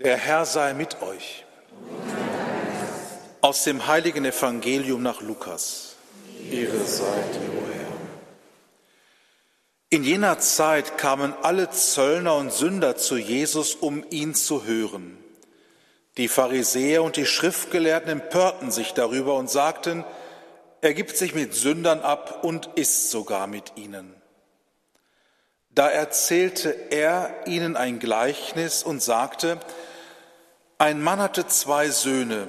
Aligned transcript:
Der 0.00 0.16
Herr 0.16 0.46
sei 0.46 0.74
mit 0.74 1.02
euch. 1.02 1.44
Aus 3.40 3.64
dem 3.64 3.88
heiligen 3.88 4.24
Evangelium 4.24 5.02
nach 5.02 5.20
Lukas. 5.22 5.96
Ehre 6.52 6.84
sei 6.84 7.04
dir, 7.32 7.58
o 7.58 7.66
Herr. 7.66 7.92
In 9.90 10.04
jener 10.04 10.38
Zeit 10.38 10.98
kamen 10.98 11.34
alle 11.42 11.70
Zöllner 11.70 12.36
und 12.36 12.52
Sünder 12.52 12.94
zu 12.94 13.16
Jesus, 13.16 13.74
um 13.74 14.04
ihn 14.10 14.36
zu 14.36 14.66
hören. 14.66 15.18
Die 16.16 16.28
Pharisäer 16.28 17.02
und 17.02 17.16
die 17.16 17.26
Schriftgelehrten 17.26 18.08
empörten 18.08 18.70
sich 18.70 18.94
darüber 18.94 19.34
und 19.34 19.50
sagten, 19.50 20.04
er 20.80 20.94
gibt 20.94 21.16
sich 21.16 21.34
mit 21.34 21.54
Sündern 21.54 22.02
ab 22.02 22.44
und 22.44 22.70
isst 22.76 23.10
sogar 23.10 23.48
mit 23.48 23.72
ihnen. 23.74 24.14
Da 25.70 25.88
erzählte 25.88 26.70
er 26.90 27.46
ihnen 27.46 27.76
ein 27.76 27.98
Gleichnis 27.98 28.84
und 28.84 29.02
sagte, 29.02 29.58
ein 30.78 31.02
Mann 31.02 31.20
hatte 31.20 31.46
zwei 31.46 31.90
Söhne. 31.90 32.48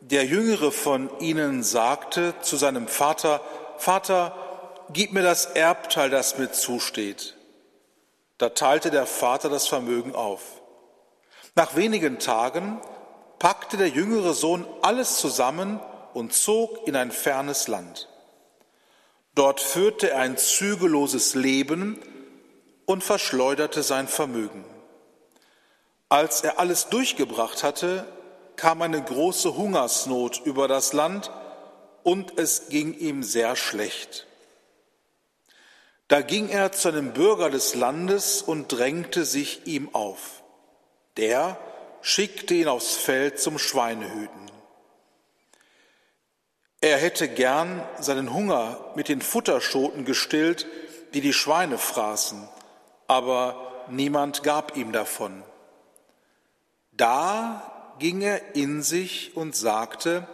Der 0.00 0.24
jüngere 0.24 0.70
von 0.70 1.10
ihnen 1.20 1.62
sagte 1.62 2.34
zu 2.42 2.56
seinem 2.56 2.88
Vater, 2.88 3.40
Vater, 3.78 4.36
gib 4.92 5.12
mir 5.12 5.22
das 5.22 5.46
Erbteil, 5.46 6.10
das 6.10 6.38
mir 6.38 6.52
zusteht. 6.52 7.34
Da 8.38 8.50
teilte 8.50 8.90
der 8.90 9.06
Vater 9.06 9.48
das 9.48 9.66
Vermögen 9.66 10.14
auf. 10.14 10.42
Nach 11.54 11.76
wenigen 11.76 12.18
Tagen 12.18 12.80
packte 13.38 13.76
der 13.76 13.88
jüngere 13.88 14.34
Sohn 14.34 14.66
alles 14.82 15.16
zusammen 15.16 15.80
und 16.12 16.32
zog 16.32 16.86
in 16.86 16.96
ein 16.96 17.10
fernes 17.10 17.68
Land. 17.68 18.08
Dort 19.34 19.60
führte 19.60 20.10
er 20.10 20.20
ein 20.20 20.36
zügelloses 20.36 21.34
Leben, 21.34 21.98
und 22.86 23.02
verschleuderte 23.02 23.82
sein 23.82 24.08
Vermögen. 24.08 24.64
Als 26.14 26.42
er 26.42 26.60
alles 26.60 26.90
durchgebracht 26.90 27.64
hatte, 27.64 28.06
kam 28.54 28.82
eine 28.82 29.02
große 29.02 29.56
Hungersnot 29.56 30.40
über 30.44 30.68
das 30.68 30.92
Land 30.92 31.32
und 32.04 32.38
es 32.38 32.68
ging 32.68 32.94
ihm 32.94 33.24
sehr 33.24 33.56
schlecht. 33.56 34.24
Da 36.06 36.20
ging 36.20 36.50
er 36.50 36.70
zu 36.70 36.86
einem 36.86 37.14
Bürger 37.14 37.50
des 37.50 37.74
Landes 37.74 38.42
und 38.42 38.68
drängte 38.68 39.24
sich 39.24 39.66
ihm 39.66 39.92
auf. 39.92 40.44
Der 41.16 41.58
schickte 42.00 42.54
ihn 42.54 42.68
aufs 42.68 42.94
Feld 42.94 43.40
zum 43.40 43.58
Schweinehüten. 43.58 44.52
Er 46.80 46.98
hätte 46.98 47.26
gern 47.26 47.82
seinen 47.98 48.32
Hunger 48.32 48.92
mit 48.94 49.08
den 49.08 49.20
Futterschoten 49.20 50.04
gestillt, 50.04 50.68
die 51.12 51.22
die 51.22 51.32
Schweine 51.32 51.76
fraßen 51.76 52.48
aber 53.06 53.84
niemand 53.88 54.42
gab 54.42 54.76
ihm 54.76 54.92
davon. 54.92 55.42
Da 56.96 57.94
ging 57.98 58.22
er 58.22 58.54
in 58.54 58.82
sich 58.82 59.36
und 59.36 59.56
sagte, 59.56 60.26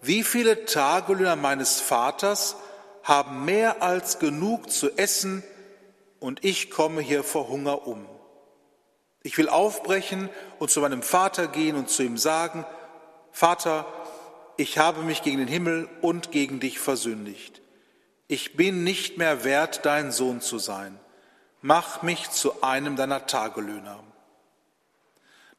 wie 0.00 0.22
viele 0.22 0.64
Tagelöhner 0.64 1.36
meines 1.36 1.80
Vaters 1.80 2.56
haben 3.02 3.44
mehr 3.44 3.82
als 3.82 4.18
genug 4.18 4.70
zu 4.70 4.96
essen 4.96 5.42
und 6.20 6.44
ich 6.44 6.70
komme 6.70 7.00
hier 7.00 7.22
vor 7.22 7.48
Hunger 7.48 7.86
um. 7.86 8.06
Ich 9.22 9.38
will 9.38 9.48
aufbrechen 9.48 10.28
und 10.58 10.70
zu 10.70 10.80
meinem 10.80 11.02
Vater 11.02 11.46
gehen 11.46 11.76
und 11.76 11.88
zu 11.88 12.02
ihm 12.02 12.18
sagen, 12.18 12.66
Vater, 13.32 13.86
ich 14.56 14.78
habe 14.78 15.02
mich 15.02 15.22
gegen 15.22 15.38
den 15.38 15.48
Himmel 15.48 15.88
und 16.02 16.30
gegen 16.30 16.60
dich 16.60 16.78
versündigt. 16.78 17.62
Ich 18.28 18.56
bin 18.56 18.84
nicht 18.84 19.18
mehr 19.18 19.44
wert, 19.44 19.84
dein 19.84 20.12
Sohn 20.12 20.40
zu 20.40 20.58
sein 20.58 20.98
mach 21.64 22.02
mich 22.02 22.30
zu 22.30 22.62
einem 22.62 22.94
deiner 22.94 23.26
Tagelöhner. 23.26 23.98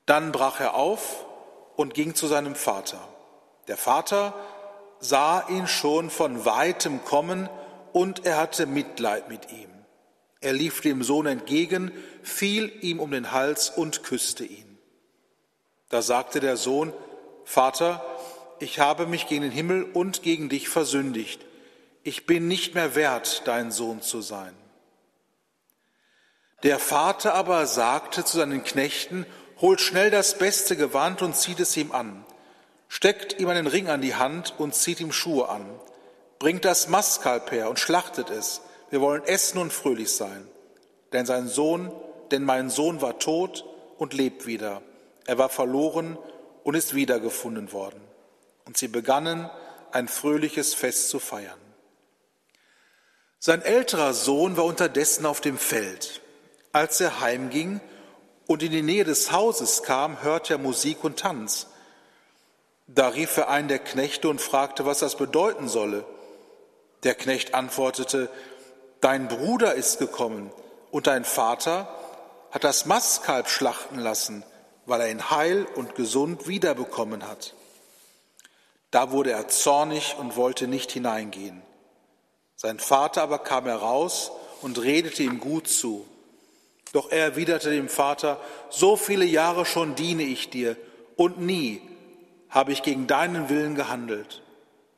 Dann 0.06 0.32
brach 0.32 0.60
er 0.60 0.76
auf 0.76 1.26
und 1.76 1.94
ging 1.94 2.16
zu 2.16 2.28
seinem 2.28 2.56
Vater. 2.56 3.00
Der 3.68 3.78
Vater 3.78 4.34
sah 5.00 5.48
ihn 5.50 5.68
schon 5.68 6.10
von 6.10 6.46
weitem 6.46 7.04
kommen 7.04 7.50
und 7.94 8.26
er 8.26 8.38
hatte 8.38 8.66
Mitleid 8.66 9.30
mit 9.30 9.52
ihm. 9.52 9.70
Er 10.42 10.54
lief 10.54 10.82
dem 10.82 11.02
Sohn 11.04 11.26
entgegen, 11.26 11.92
fiel 12.22 12.72
ihm 12.82 13.00
um 13.00 13.12
den 13.12 13.32
Hals 13.32 13.70
und 13.70 14.04
küsste 14.04 14.46
ihn. 14.46 14.78
Da 15.90 16.02
sagte 16.02 16.40
der 16.40 16.58
Sohn, 16.58 16.94
Vater, 17.46 18.06
ich 18.60 18.80
habe 18.80 19.08
mich 19.08 19.28
gegen 19.28 19.42
den 19.42 19.52
Himmel 19.52 19.84
und 19.84 20.24
gegen 20.24 20.50
dich 20.50 20.70
versündigt. 20.70 21.42
Ich 22.04 22.26
bin 22.26 22.48
nicht 22.48 22.76
mehr 22.76 22.96
wert, 22.96 23.44
dein 23.46 23.72
Sohn 23.72 24.02
zu 24.02 24.22
sein. 24.22 24.56
Der 26.64 26.80
Vater 26.80 27.34
aber 27.34 27.66
sagte 27.66 28.24
zu 28.24 28.38
seinen 28.38 28.64
Knechten, 28.64 29.26
holt 29.62 29.82
schnell 29.82 30.12
das 30.12 30.38
beste 30.38 30.76
Gewand 30.76 31.22
und 31.22 31.36
zieht 31.36 31.60
es 31.60 31.76
ihm 31.78 31.92
an, 31.92 32.26
steckt 32.88 33.40
ihm 33.40 33.50
einen 33.50 33.68
Ring 33.68 33.88
an 33.88 34.02
die 34.02 34.16
Hand 34.16 34.54
und 34.58 34.76
zieht 34.76 35.00
ihm 35.00 35.12
Schuhe 35.12 35.50
an, 35.50 35.66
bringt 36.40 36.66
das 36.66 36.88
Mastkalb 36.88 37.52
her 37.52 37.70
und 37.70 37.80
schlachtet 37.80 38.30
es, 38.30 38.62
wir 38.90 39.02
wollen 39.02 39.24
essen 39.24 39.58
und 39.58 39.74
fröhlich 39.74 40.14
sein. 40.14 40.48
Denn 41.12 41.26
sein 41.26 41.48
Sohn, 41.48 41.92
denn 42.32 42.44
mein 42.44 42.70
Sohn 42.70 43.02
war 43.02 43.20
tot 43.20 43.66
und 43.98 44.14
lebt 44.14 44.46
wieder, 44.46 44.82
er 45.26 45.38
war 45.38 45.50
verloren 45.50 46.18
und 46.64 46.76
ist 46.76 46.94
wiedergefunden 46.94 47.72
worden. 47.72 48.02
Und 48.66 48.78
sie 48.78 48.88
begannen 48.88 49.50
ein 49.92 50.08
fröhliches 50.08 50.74
Fest 50.74 51.10
zu 51.10 51.20
feiern. 51.20 51.60
Sein 53.40 53.62
älterer 53.62 54.14
Sohn 54.14 54.58
war 54.58 54.66
unterdessen 54.66 55.26
auf 55.26 55.40
dem 55.40 55.58
Feld. 55.58 56.22
Als 56.72 57.00
er 57.00 57.22
heimging 57.22 57.80
und 58.48 58.64
in 58.64 58.72
die 58.72 58.82
Nähe 58.82 59.04
des 59.04 59.32
Hauses 59.32 59.84
kam, 59.84 60.22
hörte 60.22 60.54
er 60.54 60.60
Musik 60.60 61.04
und 61.04 61.20
Tanz. 61.20 61.68
Da 62.88 63.10
rief 63.10 63.38
er 63.38 63.50
einen 63.50 63.68
der 63.68 63.80
Knechte 63.80 64.30
und 64.30 64.42
fragte, 64.42 64.86
was 64.86 65.00
das 65.00 65.16
bedeuten 65.16 65.68
solle. 65.68 66.06
Der 67.04 67.16
Knecht 67.16 67.54
antwortete, 67.54 68.30
Dein 69.02 69.28
Bruder 69.28 69.74
ist 69.74 70.00
gekommen 70.00 70.52
und 70.92 71.08
dein 71.08 71.26
Vater 71.26 71.88
hat 72.52 72.64
das 72.64 72.86
Mastkalb 72.86 73.50
schlachten 73.50 74.00
lassen, 74.00 74.44
weil 74.86 75.02
er 75.02 75.12
ihn 75.12 75.30
heil 75.30 75.68
und 75.76 75.96
gesund 75.96 76.48
wiederbekommen 76.48 77.28
hat. 77.28 77.54
Da 78.92 79.12
wurde 79.12 79.32
er 79.32 79.48
zornig 79.48 80.16
und 80.18 80.38
wollte 80.38 80.68
nicht 80.68 80.92
hineingehen. 80.92 81.62
Sein 82.56 82.80
Vater 82.80 83.24
aber 83.24 83.40
kam 83.40 83.66
heraus 83.66 84.32
und 84.62 84.82
redete 84.82 85.24
ihm 85.24 85.40
gut 85.40 85.68
zu. 85.68 86.08
Doch 86.96 87.12
er 87.12 87.26
erwiderte 87.26 87.72
dem 87.72 87.90
Vater, 87.90 88.40
so 88.70 88.96
viele 88.96 89.26
Jahre 89.26 89.66
schon 89.66 89.96
diene 89.96 90.24
ich 90.24 90.50
dir 90.50 90.78
und 91.18 91.42
nie 91.42 91.82
habe 92.50 92.72
ich 92.72 92.84
gegen 92.84 93.06
deinen 93.06 93.50
Willen 93.50 93.76
gehandelt. 93.76 94.42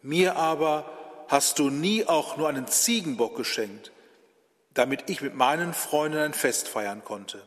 Mir 0.04 0.36
aber 0.36 0.86
hast 1.28 1.58
du 1.58 1.72
nie 1.72 2.06
auch 2.06 2.38
nur 2.38 2.50
einen 2.50 2.68
Ziegenbock 2.68 3.36
geschenkt, 3.36 3.92
damit 4.76 5.10
ich 5.10 5.22
mit 5.22 5.34
meinen 5.34 5.74
Freunden 5.74 6.20
ein 6.20 6.34
Fest 6.36 6.68
feiern 6.68 7.04
konnte. 7.04 7.42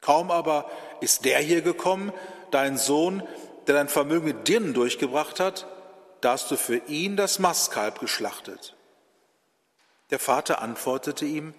Kaum 0.00 0.30
aber 0.30 0.70
ist 1.00 1.24
der 1.24 1.40
hier 1.40 1.60
gekommen, 1.60 2.12
dein 2.52 2.78
Sohn, 2.78 3.24
der 3.66 3.74
dein 3.74 3.88
Vermögen 3.88 4.26
mit 4.26 4.46
Dirnen 4.46 4.72
durchgebracht 4.72 5.40
hat, 5.40 5.66
da 6.20 6.30
hast 6.34 6.48
du 6.48 6.56
für 6.56 6.76
ihn 6.76 7.16
das 7.16 7.40
Mastkalb 7.40 7.98
geschlachtet. 7.98 8.76
Der 10.10 10.20
Vater 10.20 10.62
antwortete 10.62 11.24
ihm, 11.24 11.54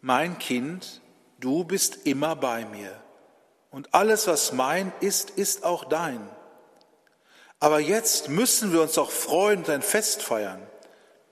mein 0.00 0.38
Kind, 0.38 1.00
du 1.38 1.64
bist 1.64 2.06
immer 2.06 2.36
bei 2.36 2.64
mir 2.66 2.92
und 3.70 3.94
alles, 3.94 4.26
was 4.26 4.52
mein 4.52 4.92
ist, 5.00 5.30
ist 5.30 5.64
auch 5.64 5.84
dein. 5.84 6.20
Aber 7.60 7.80
jetzt 7.80 8.28
müssen 8.28 8.72
wir 8.72 8.82
uns 8.82 8.98
auch 8.98 9.10
freuen 9.10 9.58
und 9.60 9.70
ein 9.70 9.82
Fest 9.82 10.22
feiern, 10.22 10.60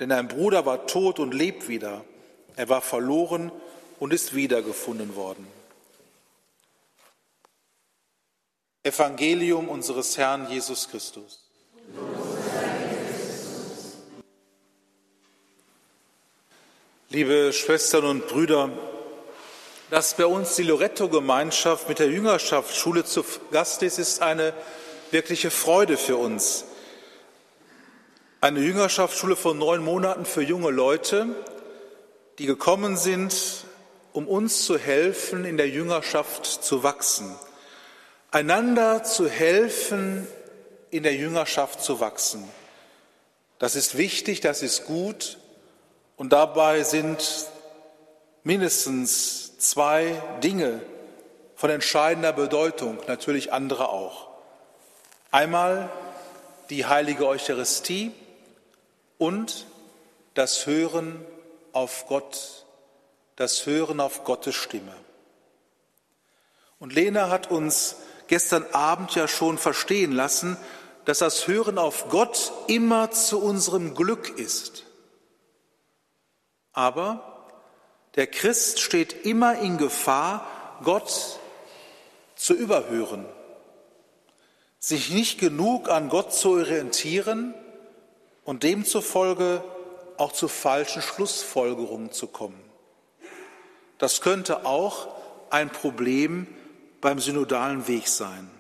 denn 0.01 0.09
dein 0.09 0.29
Bruder 0.29 0.67
war 0.67 0.87
tot 0.87 1.19
und 1.19 1.33
lebt 1.33 1.69
wieder. 1.69 2.05
Er 2.57 2.69
war 2.69 2.83
verloren 2.83 3.53
und 4.01 4.13
ist 4.13 4.35
wiedergefunden 4.35 5.15
worden. 5.15 5.47
Evangelium 8.83 9.69
unseres 9.69 10.17
Herrn 10.17 10.49
Jesus 10.49 10.89
Christus. 10.89 11.43
Liebe 17.09 17.53
Schwestern 17.53 18.05
und 18.05 18.27
Brüder, 18.27 18.71
dass 19.91 20.15
bei 20.15 20.27
uns 20.27 20.57
die 20.57 20.65
Loretto-Gemeinschaft 20.65 21.89
mit 21.89 21.99
der 21.99 22.09
Jüngerschaftsschule 22.09 23.05
zu 23.05 23.25
Gast 23.53 23.83
ist, 23.83 23.99
ist 23.99 24.21
eine 24.23 24.53
wirkliche 25.11 25.51
Freude 25.51 25.97
für 25.97 26.17
uns. 26.17 26.65
Eine 28.41 28.61
Jüngerschaftsschule 28.61 29.37
von 29.37 29.59
neun 29.59 29.83
Monaten 29.85 30.25
für 30.25 30.43
junge 30.43 30.71
Leute, 30.71 31.27
die 32.39 32.47
gekommen 32.47 32.97
sind, 32.97 33.65
um 34.13 34.27
uns 34.27 34.65
zu 34.65 34.77
helfen, 34.77 35.45
in 35.45 35.57
der 35.57 35.69
Jüngerschaft 35.69 36.47
zu 36.47 36.83
wachsen. 36.83 37.35
Einander 38.31 39.05
zu 39.05 39.29
helfen, 39.29 40.27
in 40.91 41.05
der 41.05 41.15
Jüngerschaft 41.15 41.83
zu 41.83 42.01
wachsen. 42.01 42.47
Das 43.59 43.77
ist 43.77 43.97
wichtig, 43.97 44.41
das 44.41 44.63
ist 44.63 44.85
gut 44.85 45.39
und 46.17 46.33
dabei 46.33 46.83
sind 46.83 47.47
mindestens 48.43 49.46
zwei 49.71 50.23
Dinge 50.43 50.81
von 51.55 51.71
entscheidender 51.71 52.33
Bedeutung, 52.33 52.99
natürlich 53.07 53.53
andere 53.53 53.89
auch. 53.89 54.29
Einmal 55.31 55.91
die 56.71 56.87
heilige 56.87 57.27
Eucharistie 57.27 58.13
und 59.19 59.67
das 60.35 60.67
Hören 60.67 61.25
auf 61.73 62.07
Gott, 62.07 62.65
das 63.37 63.67
Hören 63.67 64.01
auf 64.01 64.25
Gottes 64.25 64.55
Stimme. 64.55 64.95
Und 66.79 66.93
Lena 66.93 67.31
hat 67.31 67.51
uns 67.51 67.97
gestern 68.29 68.65
Abend 68.73 69.15
ja 69.15 69.29
schon 69.29 69.59
verstehen 69.59 70.13
lassen, 70.13 70.57
dass 71.07 71.19
das 71.19 71.47
Hören 71.47 71.79
auf 71.79 72.09
Gott 72.09 72.53
immer 72.67 73.11
zu 73.11 73.41
unserem 73.41 73.95
Glück 73.95 74.39
ist. 74.39 74.85
Aber 76.73 77.36
der 78.17 78.27
Christ 78.27 78.81
steht 78.81 79.25
immer 79.27 79.59
in 79.59 79.79
Gefahr, 79.79 80.47
Gott 80.83 81.39
zu 82.35 82.55
überhören, 82.55 83.27
sich 84.79 85.11
nicht 85.11 85.39
genug 85.39 85.89
an 85.89 86.09
Gott 86.09 86.35
zu 86.35 86.51
orientieren 86.51 87.55
und 88.45 88.63
demzufolge 88.63 89.63
auch 90.17 90.33
zu 90.33 90.49
falschen 90.49 91.03
Schlussfolgerungen 91.03 92.13
zu 92.13 92.27
kommen. 92.27 92.63
Das 93.99 94.21
könnte 94.21 94.65
auch 94.65 95.09
ein 95.51 95.71
Problem 95.71 96.47
beim 97.01 97.19
synodalen 97.19 97.87
Weg 97.89 98.09
sein. 98.09 98.51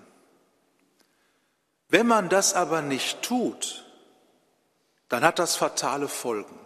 Wenn 1.88 2.06
man 2.06 2.28
das 2.28 2.54
aber 2.54 2.82
nicht 2.82 3.22
tut, 3.22 3.84
dann 5.08 5.22
hat 5.22 5.38
das 5.38 5.56
fatale 5.56 6.08
Folgen. 6.08 6.58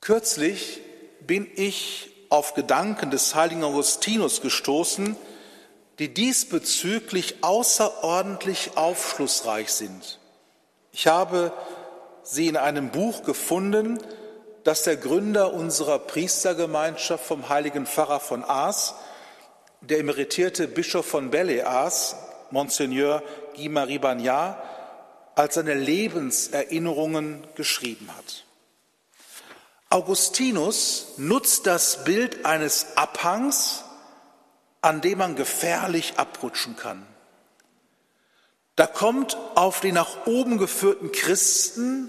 Kürzlich 0.00 0.80
bin 1.26 1.48
ich 1.54 2.10
auf 2.28 2.54
Gedanken 2.54 3.10
des 3.10 3.34
heiligen 3.34 3.64
Augustinus 3.64 4.40
gestoßen, 4.40 5.16
die 5.98 6.14
diesbezüglich 6.14 7.42
außerordentlich 7.42 8.76
aufschlussreich 8.76 9.70
sind. 9.70 10.18
Ich 10.92 11.06
habe 11.06 11.52
sie 12.22 12.48
in 12.48 12.56
einem 12.56 12.90
Buch 12.90 13.22
gefunden, 13.22 13.98
das 14.64 14.84
der 14.84 14.96
Gründer 14.96 15.52
unserer 15.52 15.98
Priestergemeinschaft 15.98 17.24
vom 17.24 17.48
heiligen 17.48 17.86
Pfarrer 17.86 18.20
von 18.20 18.44
Aas, 18.44 18.94
der 19.80 19.98
emeritierte 19.98 20.68
Bischof 20.68 21.06
von 21.06 21.30
Belle-Aas, 21.30 22.16
Monseigneur 22.50 23.22
Guy-Marie 23.54 23.98
Bagnard, 23.98 24.62
als 25.34 25.54
seine 25.54 25.74
Lebenserinnerungen 25.74 27.46
geschrieben 27.54 28.08
hat. 28.16 28.44
Augustinus 29.92 31.14
nutzt 31.16 31.66
das 31.66 32.04
Bild 32.04 32.46
eines 32.46 32.96
Abhangs, 32.96 33.82
an 34.80 35.00
dem 35.00 35.18
man 35.18 35.34
gefährlich 35.34 36.16
abrutschen 36.16 36.76
kann. 36.76 37.04
Da 38.76 38.86
kommt 38.86 39.36
auf 39.56 39.80
die 39.80 39.90
nach 39.90 40.26
oben 40.26 40.58
geführten 40.58 41.10
Christen 41.10 42.08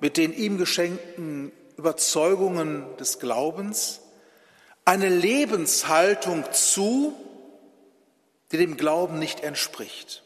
mit 0.00 0.16
den 0.16 0.32
ihm 0.32 0.56
geschenkten 0.56 1.52
Überzeugungen 1.76 2.96
des 2.96 3.18
Glaubens 3.18 4.00
eine 4.86 5.10
Lebenshaltung 5.10 6.50
zu, 6.52 7.14
die 8.50 8.56
dem 8.56 8.78
Glauben 8.78 9.18
nicht 9.18 9.40
entspricht. 9.40 10.22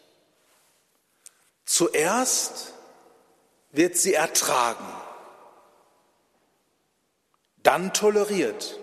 Zuerst 1.64 2.72
wird 3.72 3.96
sie 3.96 4.14
ertragen 4.14 4.86
dann 7.68 7.92
toleriert, 7.92 8.78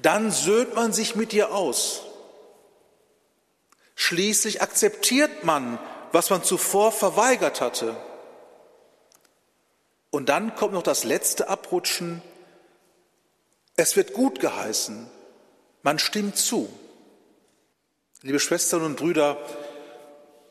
dann 0.00 0.30
söhnt 0.30 0.76
man 0.76 0.92
sich 0.92 1.16
mit 1.16 1.32
ihr 1.32 1.52
aus. 1.52 2.02
Schließlich 3.96 4.62
akzeptiert 4.62 5.42
man, 5.42 5.80
was 6.12 6.30
man 6.30 6.44
zuvor 6.44 6.92
verweigert 6.92 7.60
hatte. 7.60 7.96
Und 10.12 10.28
dann 10.28 10.54
kommt 10.54 10.74
noch 10.74 10.84
das 10.84 11.02
letzte 11.02 11.48
Abrutschen. 11.48 12.22
Es 13.74 13.96
wird 13.96 14.12
gut 14.12 14.38
geheißen. 14.38 15.10
Man 15.82 15.98
stimmt 15.98 16.36
zu. 16.36 16.72
Liebe 18.20 18.38
Schwestern 18.38 18.84
und 18.84 18.94
Brüder, 18.94 19.38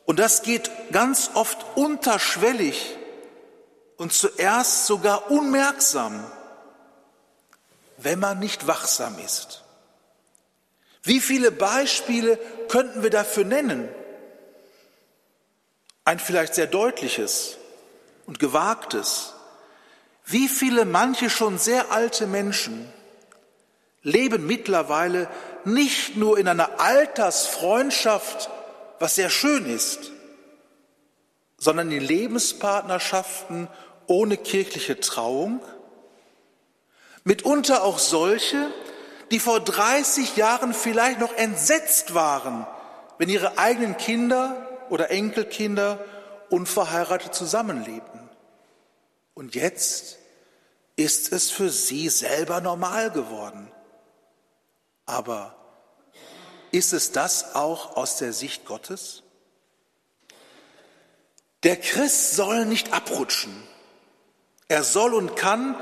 und 0.03 0.19
das 0.19 0.41
geht 0.41 0.69
ganz 0.91 1.31
oft 1.33 1.65
unterschwellig 1.75 2.97
und 3.95 4.11
zuerst 4.11 4.85
sogar 4.85 5.31
unmerksam 5.31 6.29
wenn 8.03 8.19
man 8.19 8.39
nicht 8.39 8.67
wachsam 8.67 9.17
ist. 9.19 9.63
Wie 11.03 11.19
viele 11.19 11.51
Beispiele 11.51 12.37
könnten 12.67 13.03
wir 13.03 13.09
dafür 13.09 13.43
nennen? 13.43 13.89
Ein 16.05 16.19
vielleicht 16.19 16.55
sehr 16.55 16.67
deutliches 16.67 17.57
und 18.25 18.39
gewagtes. 18.39 19.33
Wie 20.25 20.47
viele 20.47 20.85
manche 20.85 21.29
schon 21.29 21.57
sehr 21.57 21.91
alte 21.91 22.27
Menschen 22.27 22.91
leben 24.03 24.45
mittlerweile 24.45 25.27
nicht 25.63 26.17
nur 26.17 26.37
in 26.37 26.47
einer 26.47 26.79
Altersfreundschaft, 26.79 28.49
was 28.99 29.15
sehr 29.15 29.29
schön 29.29 29.65
ist, 29.65 30.11
sondern 31.57 31.91
in 31.91 32.01
Lebenspartnerschaften 32.01 33.67
ohne 34.07 34.37
kirchliche 34.37 34.99
Trauung, 34.99 35.61
Mitunter 37.23 37.83
auch 37.83 37.99
solche, 37.99 38.71
die 39.31 39.39
vor 39.39 39.59
30 39.59 40.35
Jahren 40.35 40.73
vielleicht 40.73 41.19
noch 41.19 41.33
entsetzt 41.33 42.13
waren, 42.13 42.65
wenn 43.17 43.29
ihre 43.29 43.57
eigenen 43.57 43.97
Kinder 43.97 44.67
oder 44.89 45.11
Enkelkinder 45.11 46.03
unverheiratet 46.49 47.33
zusammenlebten. 47.33 48.29
Und 49.33 49.55
jetzt 49.55 50.17
ist 50.95 51.31
es 51.31 51.49
für 51.49 51.69
sie 51.69 52.09
selber 52.09 52.61
normal 52.61 53.11
geworden. 53.11 53.71
Aber 55.05 55.55
ist 56.71 56.93
es 56.93 57.11
das 57.11 57.55
auch 57.55 57.95
aus 57.95 58.17
der 58.17 58.33
Sicht 58.33 58.65
Gottes? 58.65 59.23
Der 61.63 61.77
Christ 61.77 62.35
soll 62.35 62.65
nicht 62.65 62.93
abrutschen. 62.93 63.51
Er 64.67 64.83
soll 64.83 65.13
und 65.13 65.35
kann 65.35 65.75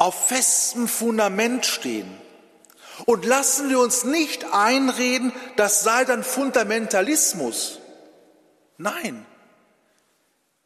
auf 0.00 0.28
festem 0.28 0.88
Fundament 0.88 1.66
stehen. 1.66 2.10
Und 3.04 3.26
lassen 3.26 3.68
wir 3.68 3.78
uns 3.78 4.04
nicht 4.04 4.46
einreden, 4.50 5.30
das 5.56 5.82
sei 5.82 6.06
dann 6.06 6.24
Fundamentalismus. 6.24 7.80
Nein, 8.78 9.26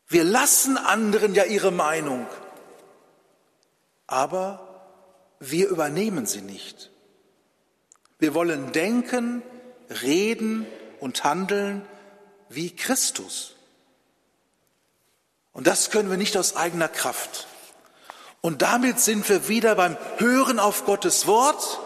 wir 0.07 0.23
lassen 0.23 0.79
anderen 0.79 1.35
ja 1.35 1.45
ihre 1.45 1.73
Meinung, 1.73 2.27
aber 4.07 4.85
wir 5.41 5.69
übernehmen 5.69 6.27
sie 6.27 6.43
nicht. 6.43 6.93
Wir 8.21 8.35
wollen 8.35 8.71
denken, 8.71 9.43
reden 10.03 10.65
und 11.01 11.25
handeln 11.25 11.85
wie 12.49 12.75
Christus. 12.75 13.57
Und 15.53 15.67
das 15.67 15.91
können 15.91 16.09
wir 16.09 16.19
nicht 16.19 16.37
aus 16.37 16.55
eigener 16.55 16.89
Kraft. 16.89 17.49
Und 18.45 18.61
damit 18.61 19.01
sind 19.01 19.27
wir 19.31 19.49
wieder 19.49 19.75
beim 19.75 19.97
Hören 20.19 20.59
auf 20.59 20.85
Gottes 20.85 21.27
Wort 21.27 21.81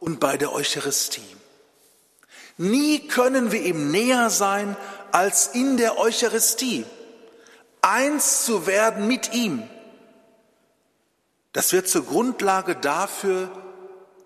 und 0.00 0.18
bei 0.18 0.36
der 0.36 0.52
Eucharistie. 0.52 1.22
Nie 2.56 3.06
können 3.06 3.52
wir 3.52 3.62
ihm 3.62 3.92
näher 3.92 4.30
sein 4.30 4.76
als 5.12 5.46
in 5.46 5.76
der 5.76 5.96
Eucharistie. 5.96 6.84
Eins 7.82 8.44
zu 8.44 8.66
werden 8.66 9.06
mit 9.06 9.32
ihm. 9.32 9.62
Das 11.52 11.72
wird 11.72 11.86
zur 11.86 12.04
Grundlage 12.04 12.74
dafür, 12.74 13.48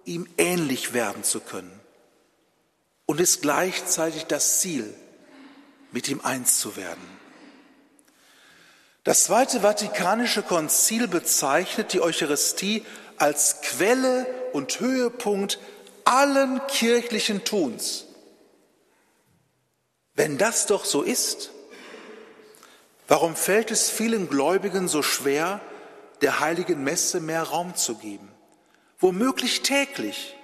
ihm 0.06 0.26
ähnlich 0.38 0.94
werden 0.94 1.24
zu 1.24 1.40
können. 1.40 1.78
Und 3.04 3.20
ist 3.20 3.42
gleichzeitig 3.42 4.24
das 4.24 4.60
Ziel, 4.60 4.94
mit 5.92 6.08
ihm 6.08 6.22
eins 6.22 6.58
zu 6.58 6.74
werden. 6.76 7.17
Das 9.08 9.24
Zweite 9.24 9.60
Vatikanische 9.60 10.42
Konzil 10.42 11.08
bezeichnet 11.08 11.94
die 11.94 12.02
Eucharistie 12.02 12.84
als 13.16 13.62
Quelle 13.62 14.26
und 14.52 14.80
Höhepunkt 14.80 15.58
allen 16.04 16.60
kirchlichen 16.66 17.42
Tuns. 17.42 18.04
Wenn 20.14 20.36
das 20.36 20.66
doch 20.66 20.84
so 20.84 21.00
ist, 21.00 21.52
warum 23.06 23.34
fällt 23.34 23.70
es 23.70 23.88
vielen 23.88 24.28
Gläubigen 24.28 24.88
so 24.88 25.02
schwer, 25.02 25.62
der 26.20 26.40
heiligen 26.40 26.84
Messe 26.84 27.20
mehr 27.20 27.44
Raum 27.44 27.76
zu 27.76 27.94
geben? 27.94 28.28
Womöglich 28.98 29.62
täglich, 29.62 30.36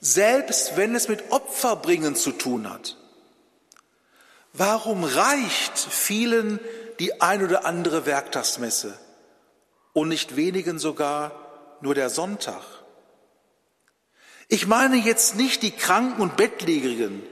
selbst 0.00 0.76
wenn 0.76 0.96
es 0.96 1.06
mit 1.06 1.30
Opferbringen 1.30 2.16
zu 2.16 2.32
tun 2.32 2.68
hat. 2.68 2.96
Warum 4.52 5.04
reicht 5.04 5.78
vielen 5.78 6.58
die 7.00 7.20
ein 7.20 7.42
oder 7.42 7.64
andere 7.64 8.06
Werktagsmesse 8.06 8.96
und 9.94 10.08
nicht 10.08 10.36
wenigen 10.36 10.78
sogar 10.78 11.32
nur 11.80 11.94
der 11.94 12.10
Sonntag. 12.10 12.62
Ich 14.48 14.66
meine 14.66 14.96
jetzt 14.96 15.34
nicht 15.34 15.62
die 15.62 15.70
Kranken 15.70 16.20
und 16.20 16.36
Bettlägerigen 16.36 17.22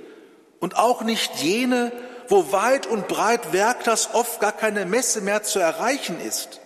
und 0.58 0.76
auch 0.76 1.02
nicht 1.02 1.36
jene, 1.36 1.92
wo 2.28 2.50
weit 2.52 2.86
und 2.86 3.08
breit 3.08 3.52
Werktag 3.52 4.14
oft 4.14 4.40
gar 4.40 4.52
keine 4.52 4.86
Messe 4.86 5.20
mehr 5.20 5.42
zu 5.42 5.58
erreichen 5.58 6.20
ist. 6.20 6.60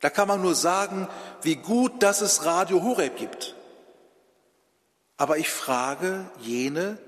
Da 0.00 0.10
kann 0.10 0.28
man 0.28 0.42
nur 0.42 0.54
sagen, 0.54 1.08
wie 1.42 1.56
gut, 1.56 2.02
dass 2.02 2.20
es 2.20 2.44
Radio 2.44 2.82
Horeb 2.82 3.16
gibt. 3.16 3.54
Aber 5.16 5.38
ich 5.38 5.48
frage 5.48 6.30
jene, 6.40 6.98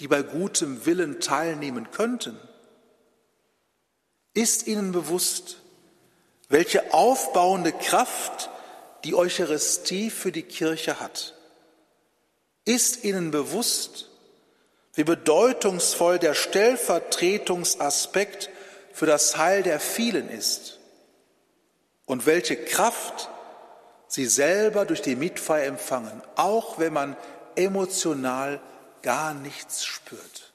die 0.00 0.08
bei 0.08 0.22
gutem 0.22 0.84
Willen 0.84 1.20
teilnehmen 1.20 1.90
könnten, 1.90 2.38
ist 4.34 4.66
ihnen 4.66 4.92
bewusst, 4.92 5.56
welche 6.48 6.94
aufbauende 6.94 7.72
Kraft 7.72 8.50
die 9.04 9.14
Eucharistie 9.14 10.10
für 10.10 10.32
die 10.32 10.42
Kirche 10.42 10.98
hat? 11.00 11.34
Ist 12.64 13.04
ihnen 13.04 13.30
bewusst, 13.30 14.08
wie 14.94 15.04
bedeutungsvoll 15.04 16.18
der 16.18 16.34
Stellvertretungsaspekt 16.34 18.50
für 18.92 19.06
das 19.06 19.36
Heil 19.36 19.62
der 19.62 19.78
vielen 19.78 20.28
ist 20.28 20.80
und 22.04 22.26
welche 22.26 22.56
Kraft 22.56 23.30
sie 24.08 24.26
selber 24.26 24.86
durch 24.86 25.02
die 25.02 25.14
Mitfeier 25.14 25.66
empfangen, 25.66 26.20
auch 26.34 26.78
wenn 26.78 26.92
man 26.92 27.16
emotional 27.54 28.60
gar 29.02 29.34
nichts 29.34 29.84
spürt. 29.84 30.47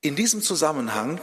In 0.00 0.16
diesem 0.16 0.42
Zusammenhang 0.42 1.20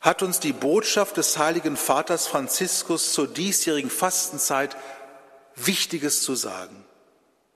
hat 0.00 0.22
uns 0.22 0.40
die 0.40 0.52
Botschaft 0.52 1.16
des 1.16 1.36
heiligen 1.36 1.76
Vaters 1.76 2.26
Franziskus 2.26 3.12
zur 3.12 3.28
diesjährigen 3.28 3.90
Fastenzeit 3.90 4.76
Wichtiges 5.56 6.22
zu 6.22 6.34
sagen. 6.34 6.84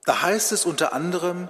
Da 0.05 0.21
heißt 0.21 0.51
es 0.51 0.65
unter 0.65 0.93
anderem, 0.93 1.49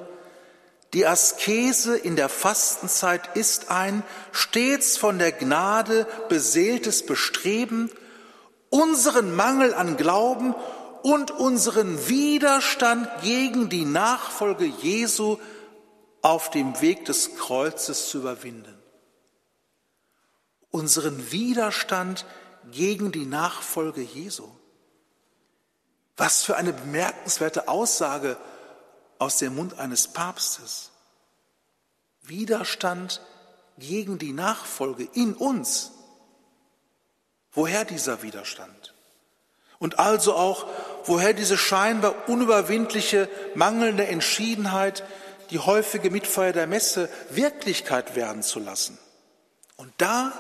die 0.93 1.05
Askese 1.05 1.97
in 1.97 2.15
der 2.15 2.29
Fastenzeit 2.29 3.35
ist 3.35 3.69
ein 3.69 4.03
stets 4.31 4.95
von 4.95 5.19
der 5.19 5.33
Gnade 5.33 6.07
beseeltes 6.29 7.05
Bestreben, 7.05 7.91
unseren 8.69 9.35
Mangel 9.35 9.73
an 9.73 9.97
Glauben 9.97 10.55
und 11.03 11.31
unseren 11.31 12.07
Widerstand 12.07 13.09
gegen 13.21 13.67
die 13.67 13.83
Nachfolge 13.83 14.65
Jesu 14.65 15.37
auf 16.25 16.49
dem 16.49 16.81
Weg 16.81 17.05
des 17.05 17.35
Kreuzes 17.35 18.09
zu 18.09 18.17
überwinden. 18.17 18.75
Unseren 20.71 21.31
Widerstand 21.31 22.25
gegen 22.71 23.11
die 23.11 23.27
Nachfolge 23.27 24.01
Jesu. 24.01 24.49
Was 26.17 26.41
für 26.41 26.55
eine 26.57 26.73
bemerkenswerte 26.73 27.67
Aussage 27.67 28.37
aus 29.19 29.37
dem 29.37 29.53
Mund 29.53 29.77
eines 29.77 30.07
Papstes. 30.07 30.89
Widerstand 32.23 33.21
gegen 33.77 34.17
die 34.17 34.33
Nachfolge 34.33 35.07
in 35.13 35.35
uns. 35.35 35.91
Woher 37.51 37.85
dieser 37.85 38.23
Widerstand? 38.23 38.95
Und 39.77 39.99
also 39.99 40.33
auch, 40.33 40.65
woher 41.03 41.35
diese 41.35 41.55
scheinbar 41.55 42.27
unüberwindliche, 42.27 43.29
mangelnde 43.53 44.07
Entschiedenheit, 44.07 45.03
die 45.49 45.59
häufige 45.59 46.09
Mitfeier 46.09 46.53
der 46.53 46.67
Messe 46.67 47.09
Wirklichkeit 47.29 48.15
werden 48.15 48.43
zu 48.43 48.59
lassen. 48.59 48.97
Und 49.77 49.93
da 49.97 50.33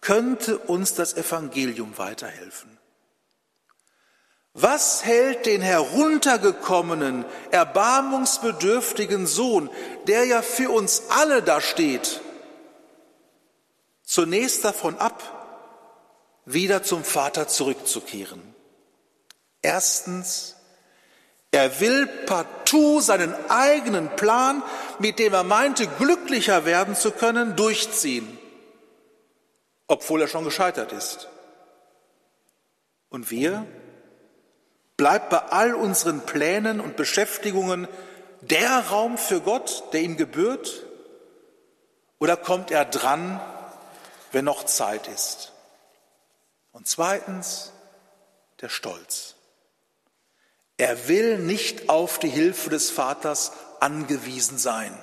könnte 0.00 0.58
uns 0.58 0.94
das 0.94 1.14
Evangelium 1.14 1.98
weiterhelfen. 1.98 2.78
Was 4.54 5.04
hält 5.04 5.46
den 5.46 5.62
heruntergekommenen, 5.62 7.24
erbarmungsbedürftigen 7.52 9.26
Sohn, 9.26 9.70
der 10.06 10.24
ja 10.24 10.42
für 10.42 10.70
uns 10.70 11.04
alle 11.10 11.42
da 11.42 11.60
steht, 11.60 12.20
zunächst 14.02 14.64
davon 14.64 14.98
ab, 14.98 15.22
wieder 16.44 16.82
zum 16.82 17.04
Vater 17.04 17.46
zurückzukehren? 17.46 18.42
Erstens, 19.62 20.56
er 21.50 21.80
will 21.80 22.06
partout 22.26 23.00
seinen 23.00 23.34
eigenen 23.48 24.14
Plan, 24.16 24.62
mit 24.98 25.18
dem 25.18 25.32
er 25.32 25.44
meinte, 25.44 25.86
glücklicher 25.86 26.64
werden 26.64 26.94
zu 26.94 27.10
können, 27.10 27.56
durchziehen, 27.56 28.38
obwohl 29.86 30.22
er 30.22 30.28
schon 30.28 30.44
gescheitert 30.44 30.92
ist. 30.92 31.28
Und 33.08 33.30
wir? 33.30 33.66
Bleibt 34.96 35.30
bei 35.30 35.38
all 35.38 35.74
unseren 35.74 36.26
Plänen 36.26 36.80
und 36.80 36.96
Beschäftigungen 36.96 37.88
der 38.40 38.80
Raum 38.88 39.16
für 39.16 39.40
Gott, 39.40 39.84
der 39.92 40.02
ihm 40.02 40.16
gebührt? 40.16 40.84
Oder 42.18 42.36
kommt 42.36 42.70
er 42.70 42.84
dran, 42.84 43.40
wenn 44.32 44.44
noch 44.44 44.64
Zeit 44.64 45.06
ist? 45.08 45.52
Und 46.72 46.88
zweitens, 46.88 47.72
der 48.60 48.68
Stolz. 48.68 49.37
Er 50.78 51.08
will 51.08 51.38
nicht 51.38 51.90
auf 51.90 52.18
die 52.18 52.30
Hilfe 52.30 52.70
des 52.70 52.90
Vaters 52.90 53.52
angewiesen 53.80 54.58
sein. 54.58 54.96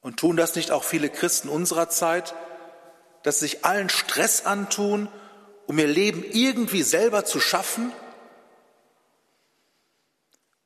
Und 0.00 0.18
tun 0.18 0.36
das 0.36 0.54
nicht 0.54 0.70
auch 0.70 0.84
viele 0.84 1.08
Christen 1.08 1.48
unserer 1.48 1.88
Zeit, 1.88 2.34
dass 3.22 3.40
sie 3.40 3.46
sich 3.46 3.64
allen 3.64 3.88
Stress 3.88 4.44
antun 4.44 5.08
um 5.70 5.78
ihr 5.78 5.86
Leben 5.86 6.24
irgendwie 6.24 6.82
selber 6.82 7.24
zu 7.24 7.38
schaffen? 7.38 7.92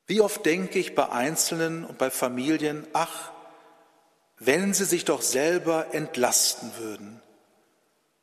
Wie 0.07 0.23
oft 0.23 0.47
denke 0.47 0.79
ich 0.79 0.95
bei 0.95 1.11
Einzelnen 1.11 1.85
und 1.85 1.99
bei 1.99 2.11
Familien, 2.11 2.87
ach, 2.95 3.31
wenn 4.39 4.73
sie 4.73 4.87
sich 4.87 5.05
doch 5.05 5.21
selber 5.21 5.89
entlasten 5.93 6.73
würden 6.79 7.21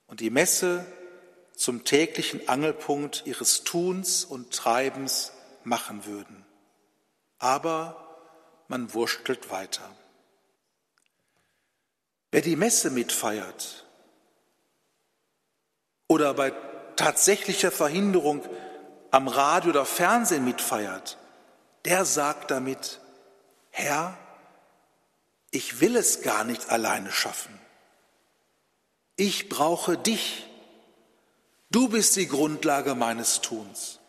und 0.07 0.21
die 0.21 0.31
Messe 0.31 0.83
zum 1.61 1.83
täglichen 1.83 2.49
Angelpunkt 2.49 3.21
ihres 3.27 3.63
Tuns 3.63 4.25
und 4.25 4.51
Treibens 4.51 5.31
machen 5.63 6.07
würden. 6.07 6.43
Aber 7.37 8.17
man 8.67 8.95
wurschtelt 8.95 9.51
weiter. 9.51 9.87
Wer 12.31 12.41
die 12.41 12.55
Messe 12.55 12.89
mitfeiert 12.89 13.85
oder 16.07 16.33
bei 16.33 16.51
tatsächlicher 16.95 17.69
Verhinderung 17.69 18.43
am 19.11 19.27
Radio 19.27 19.69
oder 19.69 19.85
Fernsehen 19.85 20.43
mitfeiert, 20.43 21.19
der 21.85 22.05
sagt 22.05 22.49
damit, 22.49 23.01
Herr, 23.69 24.17
ich 25.51 25.79
will 25.79 25.95
es 25.95 26.23
gar 26.23 26.43
nicht 26.43 26.71
alleine 26.71 27.11
schaffen. 27.11 27.53
Ich 29.15 29.47
brauche 29.47 29.95
dich. 29.95 30.47
Du 31.71 31.87
bist 31.87 32.17
die 32.17 32.27
Grundlage 32.27 32.95
meines 32.95 33.39
Tuns. 33.39 33.99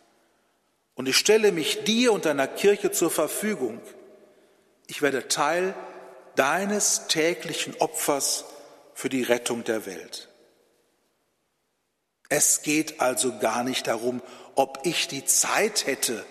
Und 0.95 1.07
ich 1.07 1.17
stelle 1.17 1.53
mich 1.53 1.85
dir 1.85 2.11
und 2.11 2.25
deiner 2.25 2.47
Kirche 2.47 2.91
zur 2.91 3.09
Verfügung. 3.09 3.81
Ich 4.87 5.01
werde 5.01 5.29
Teil 5.29 5.73
deines 6.35 7.07
täglichen 7.07 7.75
Opfers 7.79 8.43
für 8.93 9.07
die 9.07 9.23
Rettung 9.23 9.63
der 9.63 9.85
Welt. 9.85 10.27
Es 12.27 12.63
geht 12.63 12.99
also 12.99 13.39
gar 13.39 13.63
nicht 13.63 13.87
darum, 13.87 14.21
ob 14.55 14.79
ich 14.83 15.07
die 15.07 15.23
Zeit 15.23 15.85
hätte. 15.87 16.25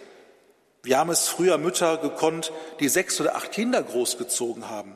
Wir 0.83 0.99
haben 0.99 1.11
es 1.11 1.29
früher 1.29 1.59
Mütter 1.59 1.97
gekonnt, 1.97 2.53
die 2.79 2.89
sechs 2.89 3.21
oder 3.21 3.37
acht 3.37 3.53
Kinder 3.53 3.83
großgezogen 3.83 4.69
haben. 4.69 4.93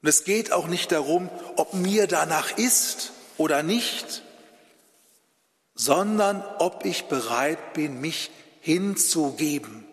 Und 0.00 0.08
es 0.08 0.24
geht 0.24 0.52
auch 0.52 0.66
nicht 0.66 0.92
darum, 0.92 1.28
ob 1.56 1.74
mir 1.74 2.06
danach 2.06 2.56
ist 2.56 3.12
oder 3.36 3.62
nicht, 3.62 4.22
sondern 5.78 6.42
ob 6.58 6.84
ich 6.84 7.04
bereit 7.04 7.72
bin, 7.72 8.00
mich 8.00 8.32
hinzugeben. 8.60 9.86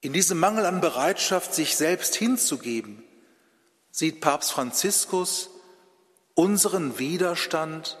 In 0.00 0.14
diesem 0.14 0.40
Mangel 0.40 0.64
an 0.64 0.80
Bereitschaft, 0.80 1.54
sich 1.54 1.76
selbst 1.76 2.14
hinzugeben, 2.14 3.04
sieht 3.90 4.22
Papst 4.22 4.50
Franziskus 4.50 5.50
unseren 6.34 6.98
Widerstand 6.98 7.98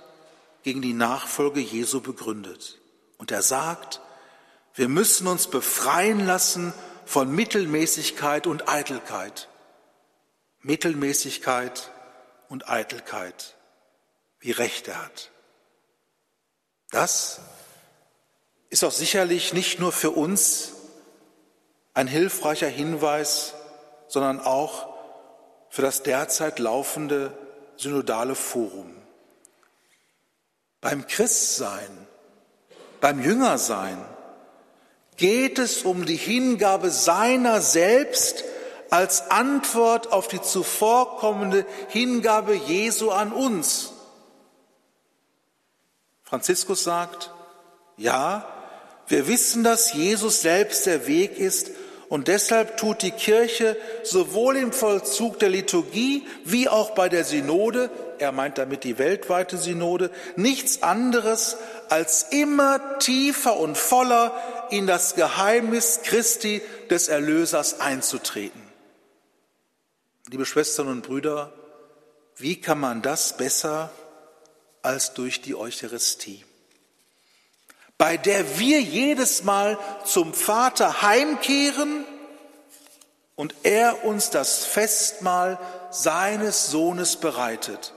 gegen 0.62 0.80
die 0.80 0.94
Nachfolge 0.94 1.60
Jesu 1.60 2.00
begründet. 2.00 2.80
Und 3.18 3.30
er 3.30 3.42
sagt, 3.42 4.00
wir 4.74 4.88
müssen 4.88 5.26
uns 5.26 5.46
befreien 5.46 6.24
lassen 6.26 6.72
von 7.04 7.34
Mittelmäßigkeit 7.34 8.46
und 8.46 8.66
Eitelkeit. 8.66 9.50
Mittelmäßigkeit 10.62 11.90
und 12.48 12.66
Eitelkeit, 12.70 13.56
wie 14.40 14.52
recht 14.52 14.88
er 14.88 15.04
hat. 15.04 15.33
Das 16.94 17.40
ist 18.70 18.84
auch 18.84 18.92
sicherlich 18.92 19.52
nicht 19.52 19.80
nur 19.80 19.90
für 19.90 20.12
uns 20.12 20.74
ein 21.92 22.06
hilfreicher 22.06 22.68
Hinweis, 22.68 23.54
sondern 24.06 24.38
auch 24.38 24.94
für 25.70 25.82
das 25.82 26.04
derzeit 26.04 26.60
laufende 26.60 27.36
synodale 27.76 28.36
Forum. 28.36 28.94
Beim 30.80 31.08
Christsein, 31.08 32.06
beim 33.00 33.20
Jüngersein 33.20 33.98
geht 35.16 35.58
es 35.58 35.82
um 35.82 36.06
die 36.06 36.14
Hingabe 36.14 36.92
seiner 36.92 37.60
selbst 37.60 38.44
als 38.90 39.32
Antwort 39.32 40.12
auf 40.12 40.28
die 40.28 40.40
zuvorkommende 40.40 41.66
Hingabe 41.88 42.54
Jesu 42.54 43.10
an 43.10 43.32
uns. 43.32 43.93
Franziskus 46.24 46.84
sagt, 46.84 47.30
ja, 47.96 48.48
wir 49.06 49.28
wissen, 49.28 49.62
dass 49.62 49.92
Jesus 49.92 50.40
selbst 50.40 50.86
der 50.86 51.06
Weg 51.06 51.38
ist 51.38 51.70
und 52.08 52.28
deshalb 52.28 52.76
tut 52.76 53.02
die 53.02 53.10
Kirche 53.10 53.76
sowohl 54.02 54.56
im 54.56 54.72
Vollzug 54.72 55.38
der 55.38 55.48
Liturgie 55.50 56.26
wie 56.44 56.68
auch 56.68 56.90
bei 56.90 57.08
der 57.08 57.24
Synode, 57.24 57.90
er 58.18 58.32
meint 58.32 58.58
damit 58.58 58.84
die 58.84 58.98
weltweite 58.98 59.58
Synode, 59.58 60.10
nichts 60.36 60.82
anderes, 60.82 61.56
als 61.88 62.26
immer 62.30 62.98
tiefer 62.98 63.56
und 63.56 63.76
voller 63.76 64.32
in 64.70 64.86
das 64.86 65.14
Geheimnis 65.14 66.00
Christi 66.04 66.62
des 66.88 67.08
Erlösers 67.08 67.80
einzutreten. 67.80 68.62
Liebe 70.30 70.46
Schwestern 70.46 70.88
und 70.88 71.02
Brüder, 71.02 71.52
wie 72.36 72.60
kann 72.60 72.80
man 72.80 73.02
das 73.02 73.36
besser 73.36 73.90
als 74.84 75.14
durch 75.14 75.40
die 75.40 75.54
Eucharistie? 75.54 76.44
bei 77.98 78.16
der 78.16 78.58
wir 78.58 78.80
jedes 78.80 79.44
Mal 79.44 79.78
zum 80.04 80.34
Vater 80.34 81.02
heimkehren 81.02 82.04
und 83.36 83.54
er 83.62 84.04
uns 84.04 84.30
das 84.30 84.64
Festmahl 84.64 85.58
seines 85.90 86.68
Sohnes 86.68 87.16
bereitet, 87.16 87.94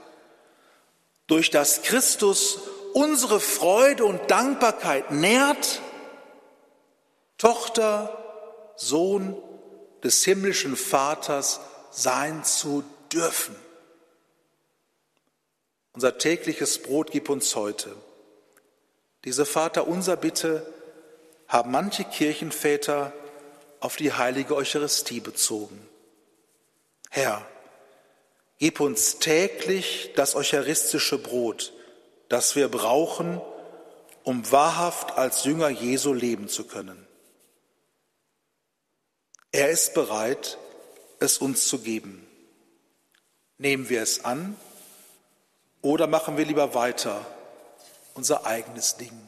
durch 1.26 1.50
das 1.50 1.82
Christus 1.82 2.60
unsere 2.94 3.40
Freude 3.40 4.04
und 4.04 4.30
Dankbarkeit 4.30 5.10
nährt, 5.10 5.82
Tochter, 7.36 8.16
Sohn 8.76 9.36
des 10.02 10.24
himmlischen 10.24 10.76
Vaters 10.76 11.60
sein 11.90 12.44
zu 12.44 12.84
dürfen. 13.12 13.54
Unser 15.98 16.16
tägliches 16.16 16.78
Brot 16.78 17.10
gib 17.10 17.28
uns 17.28 17.56
heute 17.56 17.92
diese 19.24 19.44
Vaterunser 19.44 20.16
Bitte 20.16 20.64
haben 21.48 21.72
manche 21.72 22.04
Kirchenväter 22.04 23.12
auf 23.80 23.96
die 23.96 24.12
heilige 24.12 24.54
Eucharistie 24.54 25.18
bezogen. 25.18 25.76
Herr, 27.10 27.44
gib 28.60 28.78
uns 28.78 29.18
täglich 29.18 30.12
das 30.14 30.36
eucharistische 30.36 31.18
Brot, 31.18 31.72
das 32.28 32.54
wir 32.54 32.68
brauchen, 32.68 33.40
um 34.22 34.52
wahrhaft 34.52 35.18
als 35.18 35.42
Jünger 35.42 35.68
Jesu 35.68 36.12
leben 36.12 36.46
zu 36.46 36.62
können. 36.62 37.08
Er 39.50 39.70
ist 39.70 39.94
bereit, 39.94 40.58
es 41.18 41.38
uns 41.38 41.66
zu 41.66 41.80
geben. 41.80 42.24
Nehmen 43.56 43.88
wir 43.88 44.00
es 44.00 44.24
an 44.24 44.56
oder 45.82 46.06
machen 46.06 46.36
wir 46.36 46.44
lieber 46.44 46.74
weiter? 46.74 47.20
unser 48.18 48.44
eigenes 48.44 48.96
Ding. 48.96 49.27